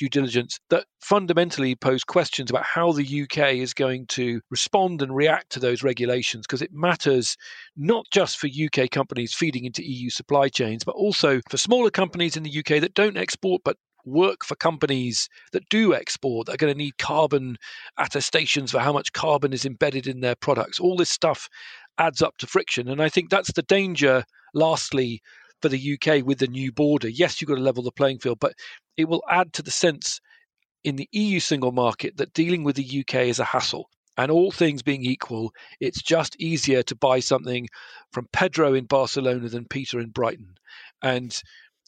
[0.00, 5.14] due diligence that fundamentally pose questions about how the UK is going to respond and
[5.14, 7.36] react to those regulations because it matters
[7.76, 12.36] not just for UK companies feeding into EU supply chains, but also for smaller companies
[12.36, 16.58] in the UK that don't export but work for companies that do export that are
[16.58, 17.56] going to need carbon
[17.98, 20.80] attestations for how much carbon is embedded in their products.
[20.80, 21.48] All this stuff
[21.98, 22.88] adds up to friction.
[22.88, 25.22] And I think that's the danger, lastly,
[25.60, 27.08] for the UK with the new border.
[27.08, 28.54] Yes, you've got to level the playing field, but
[28.96, 30.20] it will add to the sense
[30.82, 33.88] in the EU single market that dealing with the UK is a hassle.
[34.16, 37.68] And all things being equal, it's just easier to buy something
[38.12, 40.56] from Pedro in Barcelona than Peter in Brighton.
[41.02, 41.40] And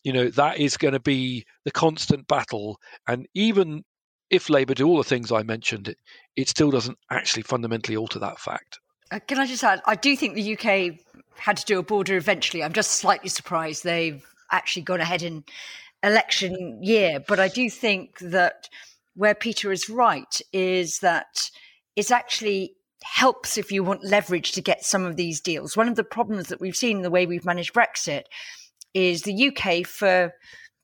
[0.04, 3.84] you know that is going to be the constant battle and even
[4.32, 5.94] if Labour do all the things I mentioned,
[6.36, 8.80] it, still doesn't actually fundamentally alter that fact.
[9.10, 9.82] Uh, can I just add?
[9.86, 10.98] I do think the UK
[11.36, 12.64] had to do a border eventually.
[12.64, 15.44] I'm just slightly surprised they've actually gone ahead in
[16.02, 17.20] election year.
[17.20, 18.70] But I do think that
[19.14, 21.50] where Peter is right is that
[21.94, 25.76] it's actually helps if you want leverage to get some of these deals.
[25.76, 28.24] One of the problems that we've seen in the way we've managed Brexit
[28.94, 30.34] is the UK, for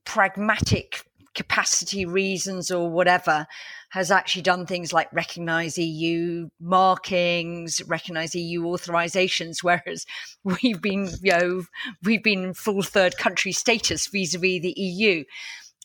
[0.04, 3.46] pragmatic capacity reasons or whatever,
[3.90, 10.04] has actually done things like recognize EU markings, recognize EU authorizations, whereas
[10.44, 11.62] we've been, you know,
[12.02, 15.24] we've been full third country status vis-a-vis the EU.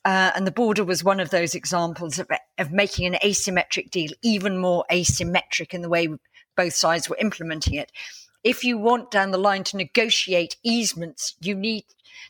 [0.05, 4.11] Uh, and the border was one of those examples of, of making an asymmetric deal
[4.21, 6.09] even more asymmetric in the way
[6.57, 7.89] both sides were implementing it.
[8.43, 11.85] If you want down the line to negotiate easements, you need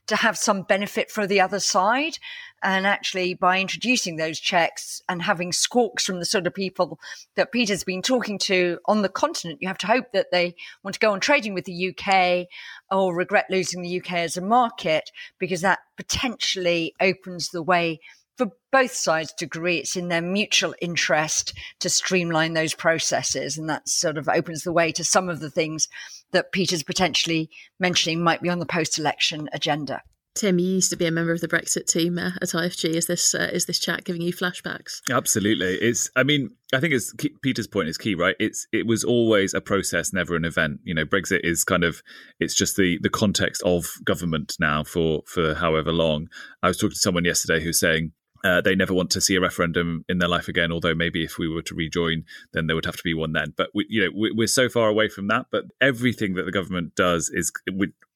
[0.08, 2.18] to have some benefit for the other side.
[2.62, 7.00] And actually, by introducing those checks and having squawks from the sort of people
[7.36, 10.94] that Peter's been talking to on the continent, you have to hope that they want
[10.94, 12.48] to go on trading with the UK
[12.90, 18.00] or regret losing the UK as a market because that potentially opens the way
[18.38, 23.58] for both sides to agree it's in their mutual interest to streamline those processes.
[23.58, 25.88] And that sort of opens the way to some of the things
[26.32, 30.02] that Peter's potentially mentioning might be on the post election agenda.
[30.36, 32.86] Tim, you used to be a member of the Brexit team uh, at IFG.
[32.96, 35.02] Is this uh, is this chat giving you flashbacks?
[35.12, 35.76] Absolutely.
[35.76, 36.10] It's.
[36.16, 38.36] I mean, I think it's Peter's point is key, right?
[38.40, 38.66] It's.
[38.72, 40.80] It was always a process, never an event.
[40.84, 42.02] You know, Brexit is kind of.
[42.40, 46.30] It's just the the context of government now for for however long.
[46.64, 48.12] I was talking to someone yesterday who's saying
[48.44, 50.72] uh, they never want to see a referendum in their life again.
[50.72, 53.54] Although maybe if we were to rejoin, then there would have to be one then.
[53.56, 55.46] But we, you know, we, are so far away from that.
[55.52, 57.52] But everything that the government does is,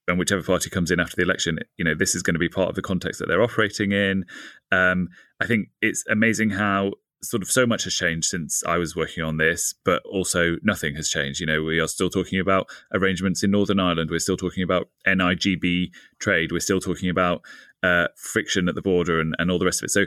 [0.07, 2.49] and whichever party comes in after the election, you know, this is going to be
[2.49, 4.25] part of the context that they're operating in.
[4.71, 5.09] Um,
[5.39, 9.23] I think it's amazing how sort of so much has changed since I was working
[9.23, 11.39] on this, but also nothing has changed.
[11.39, 14.10] You know, we are still talking about arrangements in Northern Ireland.
[14.12, 16.51] We're still talking about NIGB trade.
[16.51, 17.41] We're still talking about
[17.84, 19.91] uh, friction at the border and, and all the rest of it.
[19.91, 20.06] So,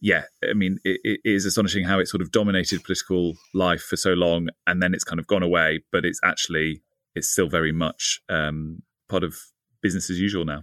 [0.00, 3.96] yeah, I mean, it, it is astonishing how it sort of dominated political life for
[3.96, 5.84] so long, and then it's kind of gone away.
[5.92, 6.82] But it's actually
[7.14, 9.36] it's still very much um, part of
[9.80, 10.62] business as usual now.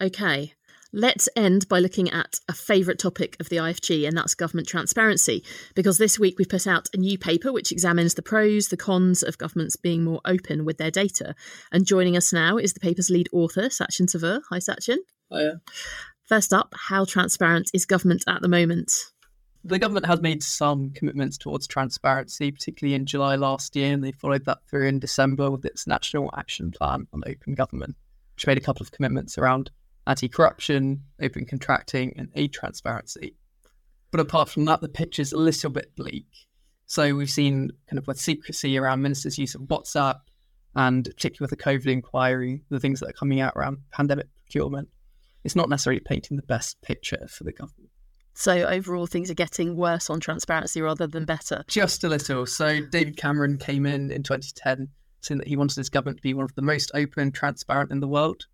[0.00, 0.52] Okay,
[0.92, 5.42] let's end by looking at a favourite topic of the IFG, and that's government transparency.
[5.74, 9.24] Because this week we've put out a new paper which examines the pros, the cons
[9.24, 11.34] of governments being more open with their data.
[11.72, 14.40] And joining us now is the paper's lead author, Sachin Savur.
[14.50, 14.98] Hi, Sachin.
[15.32, 15.60] Hiya.
[16.22, 18.92] First up, how transparent is government at the moment?
[19.64, 24.12] the government has made some commitments towards transparency, particularly in July last year, and they
[24.12, 27.96] followed that through in December with its National Action Plan on Open Government,
[28.36, 29.70] which made a couple of commitments around
[30.08, 33.36] anti corruption, open contracting, and aid transparency.
[34.10, 36.26] But apart from that, the picture is a little bit bleak.
[36.86, 40.20] So we've seen kind of with secrecy around ministers' use of WhatsApp,
[40.74, 44.88] and particularly with the COVID inquiry, the things that are coming out around pandemic procurement.
[45.44, 47.90] It's not necessarily painting the best picture for the government.
[48.34, 51.64] So overall, things are getting worse on transparency rather than better.
[51.68, 52.46] Just a little.
[52.46, 54.88] So David Cameron came in in 2010
[55.20, 58.00] saying that he wanted his government to be one of the most open transparent in
[58.00, 58.46] the world.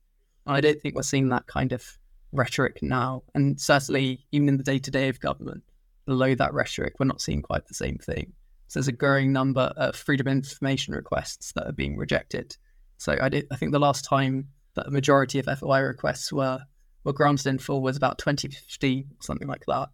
[0.47, 1.99] I don't think we're seeing that kind of
[2.33, 3.23] rhetoric now.
[3.35, 5.63] And certainly, even in the day to day of government,
[6.07, 8.33] below that rhetoric, we're not seeing quite the same thing.
[8.69, 12.57] So there's a growing number of freedom of information requests that are being rejected.
[12.99, 16.61] So I, did, I think the last time that a majority of FOI requests were
[17.05, 19.91] were granted in full was about 2015, something like that.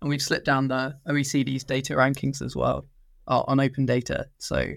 [0.00, 2.86] And we've slipped down the OECD's data rankings as well
[3.28, 4.28] uh, on open data.
[4.38, 4.72] So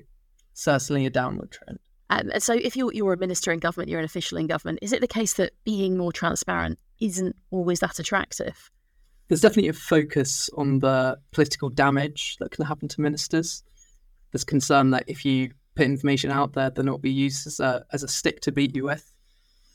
[0.54, 1.80] certainly a downward trend.
[2.10, 4.94] Um, so if you're, you're a minister in government, you're an official in government, is
[4.94, 8.72] it the case that being more transparent isn't always that attractive?
[9.28, 13.64] There's definitely a focus on the political damage that can happen to ministers.
[14.32, 17.60] There's concern that if you put information out there, then it will be used as
[17.60, 19.12] a, as a stick to beat you with.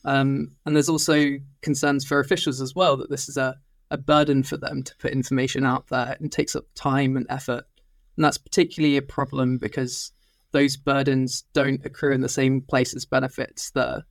[0.05, 3.57] Um, and there's also concerns for officials as well that this is a,
[3.91, 7.65] a burden for them to put information out there and takes up time and effort.
[8.17, 10.13] And that's particularly a problem because
[10.53, 13.71] those burdens don't accrue in the same place as benefits.
[13.71, 14.05] The,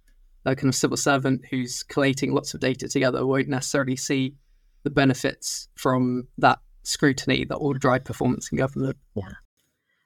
[0.44, 4.36] the kind of civil servant who's collating lots of data together won't necessarily see
[4.84, 8.98] the benefits from that scrutiny that will drive performance in government.
[9.16, 9.34] Yeah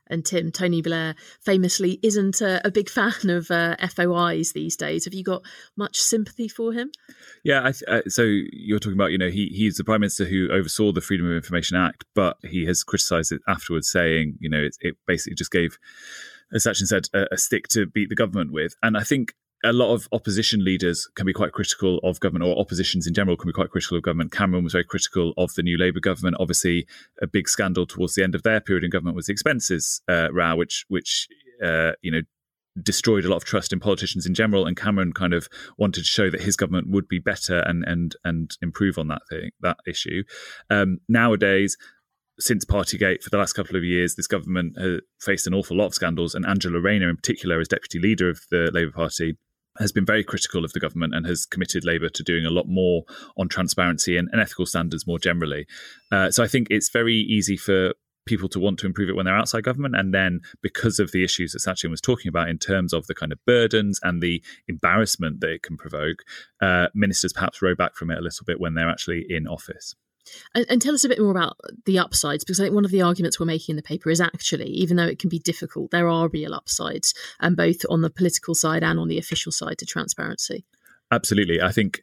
[0.08, 5.06] and Tim, Tony Blair famously isn't a, a big fan of uh, FOIs these days.
[5.06, 5.44] Have you got
[5.76, 6.92] much sympathy for him?
[7.44, 10.50] Yeah, th- uh, so you're talking about, you know, he he's the prime minister who
[10.52, 14.62] oversaw the Freedom of Information Act, but he has criticised it afterwards, saying, you know,
[14.62, 15.78] it, it basically just gave,
[16.54, 18.76] as Sachin said, a, a stick to beat the government with.
[18.84, 19.34] And I think
[19.66, 23.36] a lot of opposition leaders can be quite critical of government, or oppositions in general
[23.36, 24.32] can be quite critical of government.
[24.32, 26.38] Cameron was very critical of the new Labour government.
[26.40, 26.88] Obviously,
[27.22, 30.32] a big scandal towards the end of their period in government was the expenses uh,
[30.32, 31.28] row, which which
[31.64, 32.22] uh, you know
[32.82, 34.66] destroyed a lot of trust in politicians in general.
[34.66, 35.48] And Cameron kind of
[35.78, 39.24] wanted to show that his government would be better and and and improve on that
[39.30, 40.24] thing that issue.
[40.70, 41.76] Um, nowadays,
[42.40, 45.88] since Partygate for the last couple of years, this government has faced an awful lot
[45.88, 49.38] of scandals, and Angela Rayner, in particular, as deputy leader of the Labour Party,
[49.80, 52.68] has been very critical of the government and has committed Labour to doing a lot
[52.68, 53.04] more
[53.38, 55.68] on transparency and, and ethical standards more generally.
[56.12, 57.94] Uh, so I think it's very easy for
[58.26, 59.96] people to want to improve it when they're outside government.
[59.96, 63.16] And then because of the issues that Sachin was talking about in terms of the
[63.16, 66.24] kind of burdens and the embarrassment that it can provoke,
[66.62, 69.96] uh, ministers perhaps row back from it a little bit when they're actually in office.
[70.54, 72.92] And, and, tell us a bit more about the upsides, because I think one of
[72.92, 75.92] the arguments we're making in the paper is actually, even though it can be difficult,
[75.92, 79.52] there are real upsides, and um, both on the political side and on the official
[79.52, 80.66] side to transparency.
[81.12, 82.02] Absolutely, I think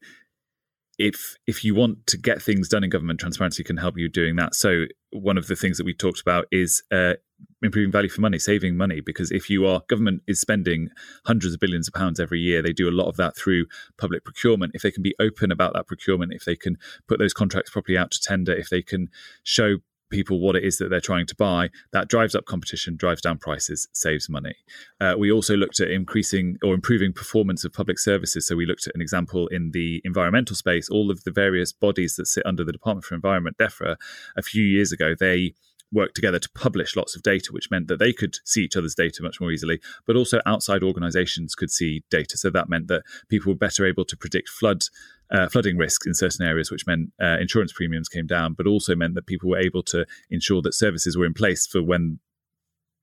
[1.02, 4.36] if if you want to get things done in government, transparency can help you doing
[4.36, 4.54] that.
[4.54, 7.14] So one of the things that we talked about is uh,
[7.60, 9.00] improving value for money, saving money.
[9.00, 10.90] Because if you are government is spending
[11.26, 13.66] hundreds of billions of pounds every year, they do a lot of that through
[13.98, 14.76] public procurement.
[14.76, 17.98] If they can be open about that procurement, if they can put those contracts properly
[17.98, 19.08] out to tender, if they can
[19.42, 19.78] show
[20.12, 21.70] people what it is that they're trying to buy.
[21.92, 24.54] That drives up competition, drives down prices, saves money.
[25.00, 28.46] Uh, we also looked at increasing or improving performance of public services.
[28.46, 30.88] So we looked at an example in the environmental space.
[30.88, 33.96] All of the various bodies that sit under the Department for Environment, DEFRA,
[34.36, 35.54] a few years ago, they
[35.92, 38.94] worked together to publish lots of data, which meant that they could see each other's
[38.94, 42.36] data much more easily, but also outside organizations could see data.
[42.36, 44.84] So that meant that people were better able to predict flood.
[45.30, 48.94] Uh, flooding risks in certain areas, which meant uh, insurance premiums came down, but also
[48.94, 52.18] meant that people were able to ensure that services were in place for when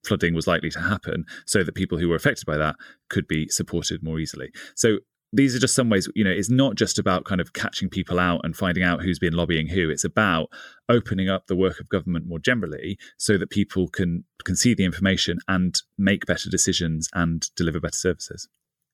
[0.04, 2.76] flooding was likely to happen so that people who were affected by that
[3.08, 4.50] could be supported more easily.
[4.76, 4.98] So
[5.32, 8.18] these are just some ways, you know, it's not just about kind of catching people
[8.18, 9.88] out and finding out who's been lobbying who.
[9.88, 10.48] It's about
[10.88, 14.84] opening up the work of government more generally so that people can can see the
[14.84, 18.48] information and make better decisions and deliver better services.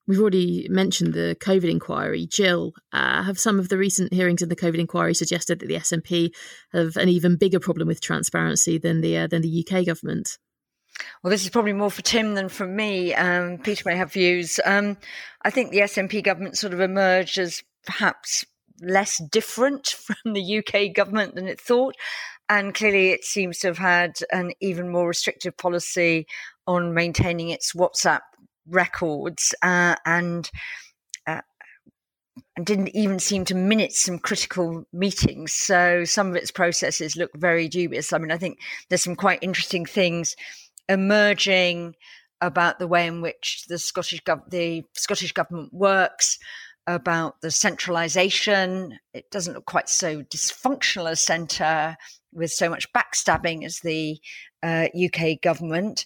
[0.08, 2.26] We've already mentioned the COVID inquiry.
[2.30, 5.74] Jill, uh, have some of the recent hearings in the COVID inquiry suggested that the
[5.74, 6.32] SNP
[6.72, 10.38] have an even bigger problem with transparency than the uh, than the UK government?
[11.22, 13.14] Well, this is probably more for Tim than for me.
[13.14, 14.60] Um, Peter may have views.
[14.64, 14.96] Um,
[15.42, 18.44] I think the SNP government sort of emerged as perhaps
[18.80, 19.86] less different
[20.24, 21.94] from the UK government than it thought.
[22.48, 26.26] And clearly, it seems to have had an even more restrictive policy
[26.66, 28.20] on maintaining its WhatsApp
[28.68, 30.48] records uh, and
[31.26, 31.40] uh,
[32.56, 35.52] and didn't even seem to minute some critical meetings.
[35.52, 38.12] So some of its processes look very dubious.
[38.12, 40.36] I mean, I think there's some quite interesting things
[40.88, 41.94] emerging
[42.40, 46.38] about the way in which the Scottish gov- the Scottish government works,
[46.86, 48.98] about the centralisation.
[49.12, 51.96] It doesn't look quite so dysfunctional a centre
[52.32, 54.18] with so much backstabbing as the
[54.62, 56.04] uh, UK government.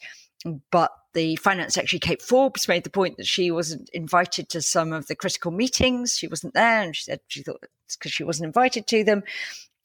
[0.70, 4.92] But the finance secretary Kate Forbes made the point that she wasn't invited to some
[4.92, 6.16] of the critical meetings.
[6.16, 9.22] She wasn't there, and she said she thought it's because she wasn't invited to them.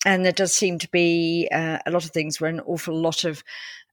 [0.05, 3.23] And there does seem to be uh, a lot of things where an awful lot
[3.23, 3.43] of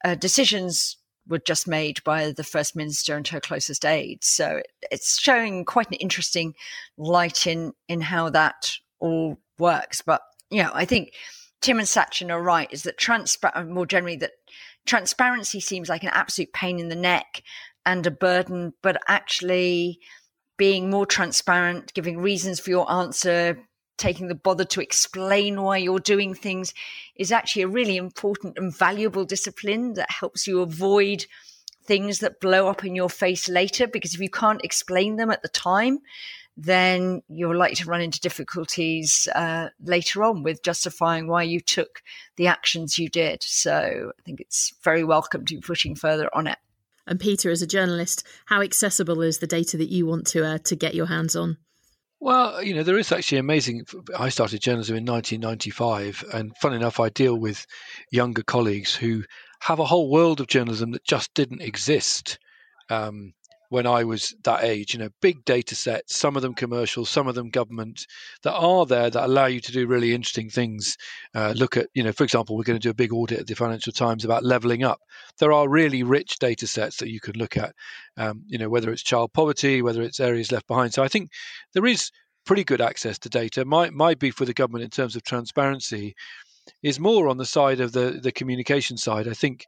[0.04, 0.96] uh, decisions
[1.28, 4.26] were just made by the first minister and her closest aides.
[4.26, 6.54] So it, it's showing quite an interesting
[6.96, 10.02] light in in how that all works.
[10.02, 11.12] But you know, I think
[11.60, 12.68] Tim and Sachin are right.
[12.72, 14.32] Is that transparent more generally that
[14.86, 17.42] transparency seems like an absolute pain in the neck
[17.86, 20.00] and a burden, but actually
[20.56, 23.58] being more transparent, giving reasons for your answer,
[24.02, 26.74] taking the bother to explain why you're doing things
[27.14, 31.24] is actually a really important and valuable discipline that helps you avoid
[31.84, 33.86] things that blow up in your face later.
[33.86, 36.00] Because if you can't explain them at the time,
[36.56, 42.02] then you're likely to run into difficulties uh, later on with justifying why you took
[42.36, 43.42] the actions you did.
[43.44, 46.58] So I think it's very welcome to be pushing further on it.
[47.06, 50.58] And Peter, as a journalist, how accessible is the data that you want to uh,
[50.58, 51.56] to get your hands on?
[52.24, 53.84] Well, you know, there is actually amazing.
[54.16, 57.66] I started journalism in 1995, and fun enough, I deal with
[58.12, 59.24] younger colleagues who
[59.58, 62.38] have a whole world of journalism that just didn't exist
[62.90, 63.32] um,
[63.72, 64.92] when I was that age.
[64.92, 68.06] You know, big data sets, some of them commercial, some of them government,
[68.42, 70.98] that are there that allow you to do really interesting things.
[71.34, 73.46] Uh, look at, you know, for example, we're going to do a big audit at
[73.46, 75.00] the Financial Times about levelling up.
[75.38, 77.74] There are really rich data sets that you can look at,
[78.18, 80.92] um, you know, whether it's child poverty, whether it's areas left behind.
[80.92, 81.30] So I think
[81.72, 82.10] there is
[82.44, 83.64] pretty good access to data.
[83.64, 86.14] My, my beef with the government in terms of transparency
[86.82, 89.26] is more on the side of the, the communication side.
[89.28, 89.66] I think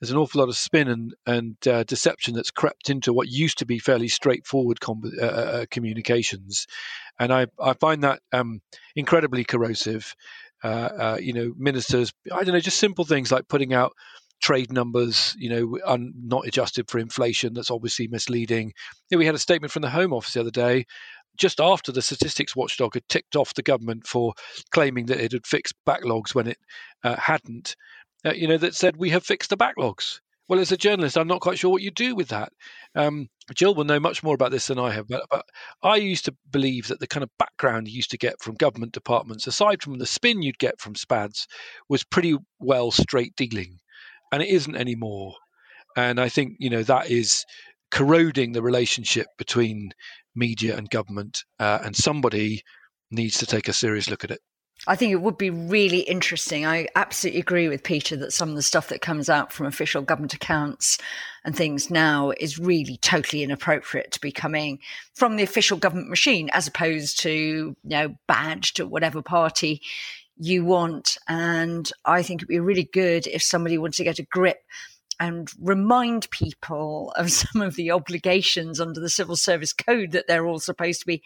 [0.00, 3.58] there's an awful lot of spin and and uh, deception that's crept into what used
[3.58, 6.66] to be fairly straightforward com- uh, uh, uh, communications,
[7.18, 8.60] and I I find that um,
[8.94, 10.14] incredibly corrosive.
[10.62, 13.92] Uh, you know, ministers, I don't know, just simple things like putting out
[14.40, 17.54] trade numbers, you know, un, not adjusted for inflation.
[17.54, 18.72] That's obviously misleading.
[19.08, 20.86] You know, we had a statement from the Home Office the other day,
[21.36, 24.32] just after the statistics watchdog had ticked off the government for
[24.72, 26.58] claiming that it had fixed backlogs when it
[27.04, 27.76] uh, hadn't.
[28.26, 30.20] Uh, you know, that said we have fixed the backlogs.
[30.48, 32.52] Well, as a journalist, I'm not quite sure what you do with that.
[32.94, 35.44] Um, Jill will know much more about this than I have, but, but
[35.82, 38.92] I used to believe that the kind of background you used to get from government
[38.92, 41.46] departments, aside from the spin you'd get from SPADs,
[41.88, 43.78] was pretty well straight dealing
[44.32, 45.34] and it isn't anymore.
[45.96, 47.44] And I think you know that is
[47.90, 49.92] corroding the relationship between
[50.34, 52.62] media and government, uh, and somebody
[53.10, 54.40] needs to take a serious look at it.
[54.86, 56.64] I think it would be really interesting.
[56.64, 60.02] I absolutely agree with Peter that some of the stuff that comes out from official
[60.02, 60.98] government accounts
[61.44, 64.78] and things now is really totally inappropriate to be coming
[65.14, 69.82] from the official government machine as opposed to, you know, badged to whatever party
[70.36, 71.18] you want.
[71.28, 74.58] And I think it'd be really good if somebody wanted to get a grip
[75.18, 80.46] and remind people of some of the obligations under the Civil Service Code that they're
[80.46, 81.22] all supposed to be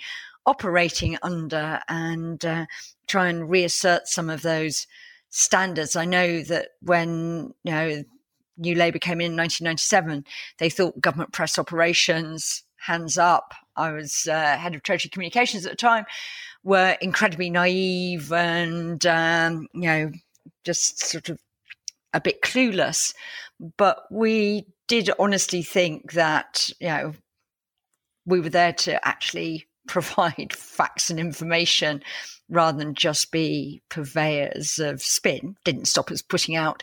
[0.47, 2.67] operating under and uh,
[3.07, 4.87] try and reassert some of those
[5.29, 5.97] standards.
[5.97, 8.05] I know that when, you know,
[8.57, 10.25] New Labour came in in 1997,
[10.59, 13.55] they thought government press operations, hands up.
[13.77, 16.05] I was uh, head of Treasury Communications at the time
[16.63, 20.13] were incredibly naive and, um, you know,
[20.65, 21.41] just sort of
[22.13, 23.15] a bit clueless.
[23.77, 27.15] But we did honestly think that, you know,
[28.27, 32.03] we were there to actually provide facts and information
[32.49, 35.57] rather than just be purveyors of spin.
[35.65, 36.83] Didn't stop us putting out,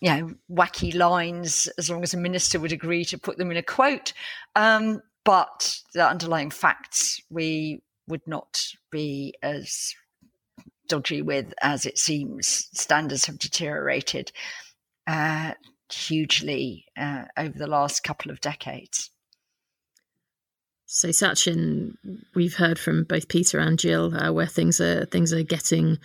[0.00, 3.56] you know, wacky lines as long as a minister would agree to put them in
[3.56, 4.12] a quote.
[4.56, 9.94] Um, but the underlying facts we would not be as
[10.88, 12.68] dodgy with as it seems.
[12.72, 14.32] Standards have deteriorated
[15.06, 15.52] uh,
[15.90, 19.10] hugely uh, over the last couple of decades.
[20.86, 21.92] So, Sachin,
[22.34, 25.98] we've heard from both Peter and Jill uh, where things are things are getting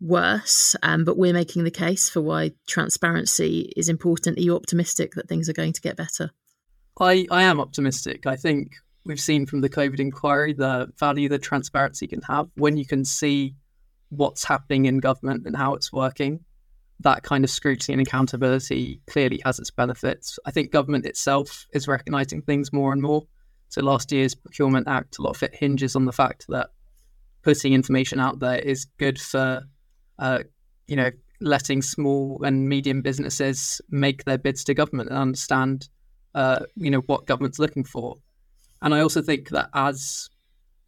[0.00, 4.38] worse, um, but we're making the case for why transparency is important.
[4.38, 6.30] Are you optimistic that things are going to get better?
[7.00, 8.26] I, I am optimistic.
[8.26, 8.72] I think
[9.04, 13.04] we've seen from the COVID inquiry the value that transparency can have when you can
[13.04, 13.54] see
[14.10, 16.40] what's happening in government and how it's working.
[17.00, 20.38] That kind of scrutiny and accountability clearly has its benefits.
[20.44, 23.26] I think government itself is recognizing things more and more.
[23.68, 26.70] So last year's Procurement Act, a lot of it hinges on the fact that
[27.42, 29.62] putting information out there is good for,
[30.18, 30.40] uh,
[30.86, 35.88] you know, letting small and medium businesses make their bids to government and understand,
[36.34, 38.16] uh, you know, what government's looking for.
[38.82, 40.28] And I also think that as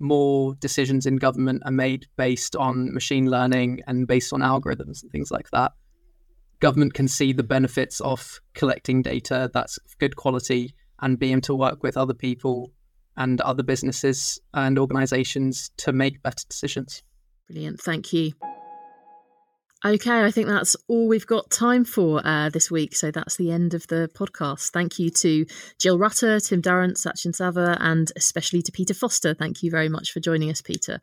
[0.03, 5.11] more decisions in government are made based on machine learning and based on algorithms and
[5.11, 5.73] things like that,
[6.61, 11.55] government can see the benefits of collecting data that's good quality and being able to
[11.55, 12.73] work with other people
[13.17, 17.03] and other businesses and organizations to make better decisions.
[17.49, 17.81] Brilliant.
[17.81, 18.33] Thank you.
[19.85, 22.95] Okay, I think that's all we've got time for uh, this week.
[22.95, 24.71] So that's the end of the podcast.
[24.71, 25.45] Thank you to
[25.81, 29.35] Jill Rutter, Tim Durrant, Sachin Savur, and especially to Peter Foster.
[29.35, 31.01] Thank you very much for joining us, Peter.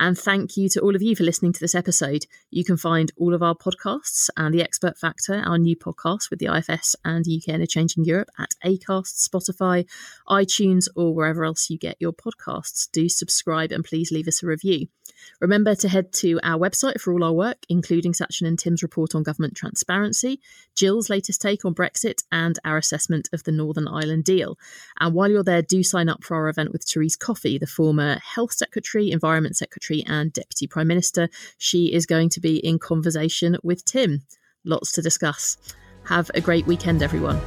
[0.00, 2.24] And thank you to all of you for listening to this episode.
[2.50, 6.38] You can find all of our podcasts and The Expert Factor, our new podcast with
[6.38, 9.86] the IFS and UK and a Changing Europe at Acast, Spotify,
[10.26, 12.90] iTunes, or wherever else you get your podcasts.
[12.90, 14.86] Do subscribe and please leave us a review.
[15.40, 19.14] Remember to head to our website for all our work, including Sachin and Tim's report
[19.14, 20.40] on government transparency,
[20.74, 24.58] Jill's latest take on Brexit, and our assessment of the Northern Ireland deal.
[24.98, 28.18] And while you're there, do sign up for our event with Therese Coffey, the former
[28.18, 29.56] Health Secretary, Environment
[29.90, 31.28] Secretary, and Deputy Prime Minister.
[31.58, 34.22] She is going to be in conversation with Tim.
[34.64, 35.56] Lots to discuss.
[36.04, 37.40] Have a great weekend, everyone.